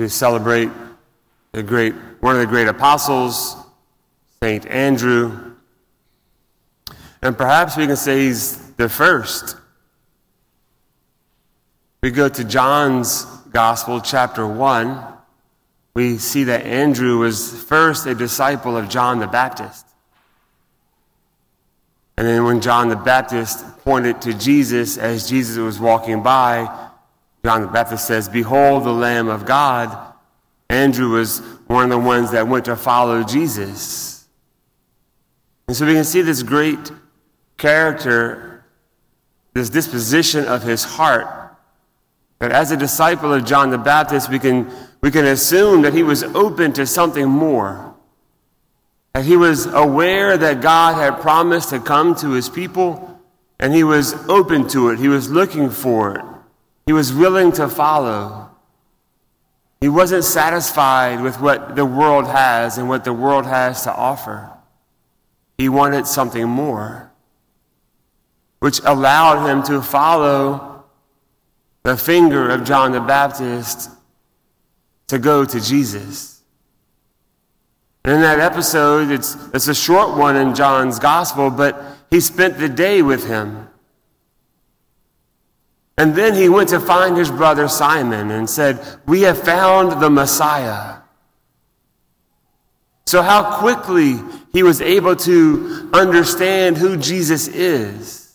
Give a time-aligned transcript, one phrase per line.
[0.00, 0.70] we celebrate
[1.52, 3.54] the great, one of the great apostles,
[4.42, 4.66] St.
[4.66, 5.52] Andrew.
[7.20, 9.56] And perhaps we can say he's the first.
[12.02, 15.04] We go to John's Gospel, chapter 1.
[15.92, 19.86] We see that Andrew was first a disciple of John the Baptist.
[22.16, 26.89] And then when John the Baptist pointed to Jesus as Jesus was walking by,
[27.44, 30.14] John the Baptist says, Behold the Lamb of God.
[30.68, 34.28] Andrew was one of the ones that went to follow Jesus.
[35.66, 36.92] And so we can see this great
[37.56, 38.64] character,
[39.52, 41.56] this disposition of his heart.
[42.38, 44.70] That as a disciple of John the Baptist, we can,
[45.00, 47.94] we can assume that he was open to something more.
[49.12, 53.20] That he was aware that God had promised to come to his people,
[53.58, 54.98] and he was open to it.
[54.98, 56.24] He was looking for it.
[56.90, 58.50] He was willing to follow.
[59.80, 64.50] He wasn't satisfied with what the world has and what the world has to offer.
[65.56, 67.12] He wanted something more,
[68.58, 70.84] which allowed him to follow
[71.84, 73.88] the finger of John the Baptist
[75.06, 76.42] to go to Jesus.
[78.04, 82.58] And in that episode, it's, it's a short one in John's gospel, but he spent
[82.58, 83.69] the day with him.
[86.00, 90.08] And then he went to find his brother Simon and said, We have found the
[90.08, 91.00] Messiah.
[93.04, 94.14] So, how quickly
[94.50, 98.34] he was able to understand who Jesus is.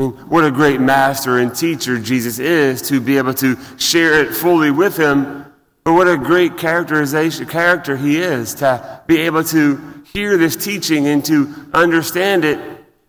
[0.00, 4.20] I mean, what a great master and teacher Jesus is to be able to share
[4.20, 5.46] it fully with him.
[5.84, 11.06] But what a great characterization, character he is to be able to hear this teaching
[11.06, 12.58] and to understand it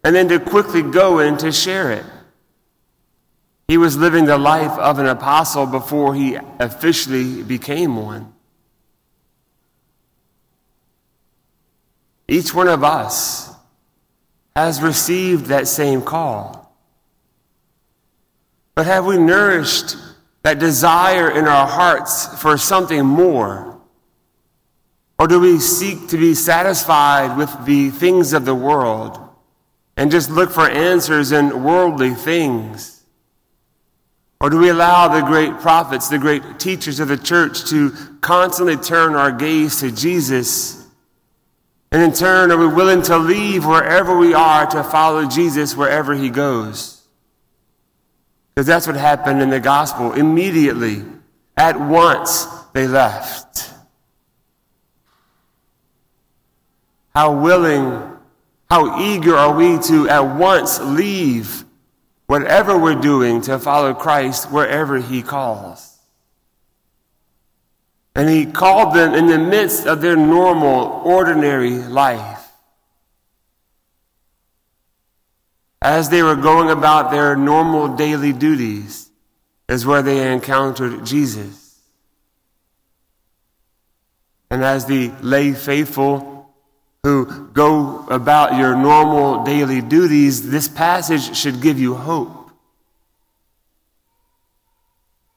[0.03, 2.05] and then to quickly go and to share it.
[3.70, 8.34] He was living the life of an apostle before he officially became one.
[12.28, 13.53] Each one of us
[14.56, 16.75] has received that same call.
[18.74, 19.96] But have we nourished
[20.41, 23.79] that desire in our hearts for something more?
[25.19, 29.19] Or do we seek to be satisfied with the things of the world
[29.96, 32.98] and just look for answers in worldly things?
[34.41, 37.91] Or do we allow the great prophets, the great teachers of the church to
[38.22, 40.88] constantly turn our gaze to Jesus?
[41.91, 46.13] And in turn, are we willing to leave wherever we are to follow Jesus wherever
[46.13, 47.01] he goes?
[48.53, 50.13] Because that's what happened in the gospel.
[50.13, 51.03] Immediately,
[51.57, 53.72] at once, they left.
[57.13, 58.01] How willing,
[58.69, 61.66] how eager are we to at once leave
[62.29, 65.97] whatever we're doing to follow Christ wherever He calls.
[68.16, 72.51] And He called them in the midst of their normal, ordinary life.
[75.81, 79.09] As they were going about their normal daily duties,
[79.67, 81.79] is where they encountered Jesus.
[84.51, 86.38] And as the lay faithful
[87.03, 92.51] who go about your normal daily duties, this passage should give you hope.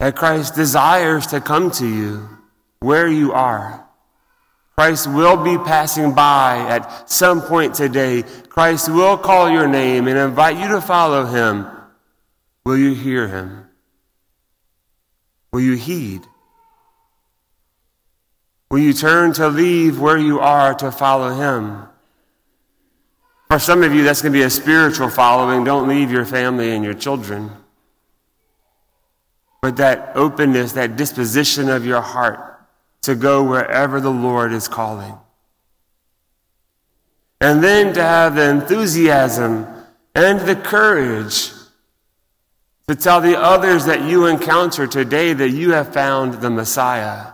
[0.01, 2.29] That Christ desires to come to you
[2.81, 3.87] where you are.
[4.77, 8.25] Christ will be passing by at some point today.
[8.49, 11.67] Christ will call your name and invite you to follow him.
[12.65, 13.69] Will you hear him?
[15.53, 16.27] Will you heed?
[18.73, 21.87] Will you turn to leave where you are to follow him?
[23.51, 25.63] For some of you, that's going to be a spiritual following.
[25.63, 27.51] Don't leave your family and your children.
[29.61, 32.65] But that openness, that disposition of your heart
[33.03, 35.19] to go wherever the Lord is calling.
[37.43, 39.67] And then to have the enthusiasm
[40.15, 41.51] and the courage
[42.89, 47.33] to tell the others that you encounter today that you have found the Messiah.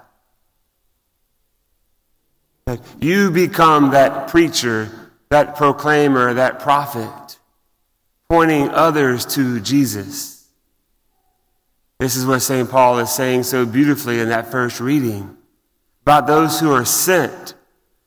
[3.01, 7.39] You become that preacher, that proclaimer, that prophet,
[8.29, 10.47] pointing others to Jesus.
[11.99, 12.71] This is what St.
[12.71, 15.37] Paul is saying so beautifully in that first reading
[16.03, 17.55] about those who are sent.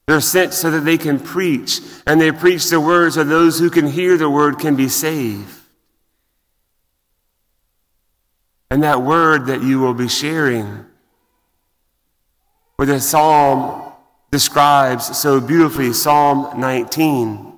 [0.07, 3.69] They're sent so that they can preach, and they preach the word so those who
[3.69, 5.55] can hear the word can be saved.
[8.69, 10.85] And that word that you will be sharing
[12.79, 13.90] with a psalm
[14.31, 17.51] describes so beautifully Psalm 19.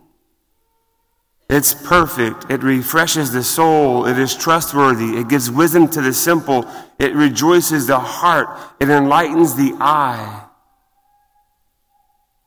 [1.49, 2.49] It's perfect.
[2.49, 4.07] It refreshes the soul.
[4.07, 5.17] It is trustworthy.
[5.17, 6.65] It gives wisdom to the simple.
[6.97, 8.57] It rejoices the heart.
[8.79, 10.45] It enlightens the eye.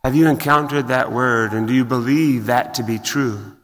[0.03, 3.57] Have you encountered that word and do you believe that to be true?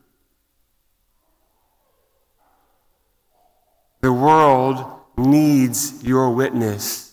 [4.00, 4.85] The world
[5.17, 7.12] needs your witness.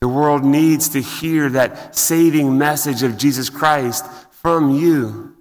[0.00, 5.36] The world needs to hear that saving message of Jesus Christ from you.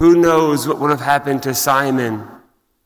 [0.00, 2.26] Who knows what would have happened to Simon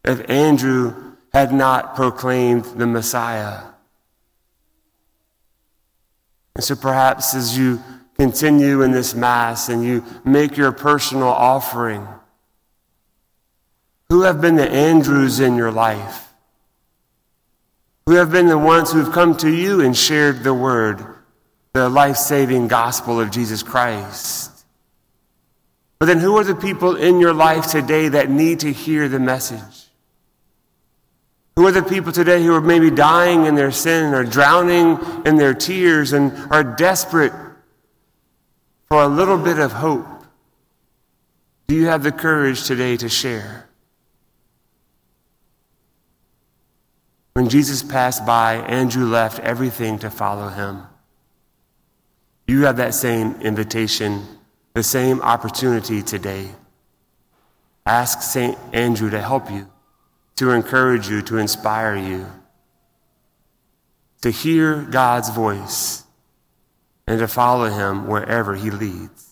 [0.05, 3.61] if Andrew had not proclaimed the Messiah?
[6.55, 7.83] And so perhaps as you
[8.19, 12.07] continue in this Mass and you make your personal offering,
[14.11, 16.26] who have been the Andrews in your life?
[18.07, 21.05] Who have been the ones who have come to you and shared the word,
[21.73, 24.65] the life saving gospel of Jesus Christ?
[25.99, 29.19] But then who are the people in your life today that need to hear the
[29.19, 29.89] message?
[31.57, 35.37] Who are the people today who are maybe dying in their sin or drowning in
[35.37, 37.33] their tears and are desperate
[38.89, 40.07] for a little bit of hope?
[41.67, 43.66] Do you have the courage today to share?
[47.37, 50.85] When Jesus passed by, Andrew left everything to follow him.
[52.47, 54.27] You have that same invitation,
[54.73, 56.49] the same opportunity today.
[57.85, 58.57] Ask St.
[58.73, 59.71] Andrew to help you,
[60.37, 62.25] to encourage you, to inspire you,
[64.23, 66.05] to hear God's voice,
[67.07, 69.26] and to follow him wherever he leads.